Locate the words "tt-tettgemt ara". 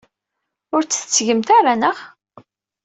0.83-1.73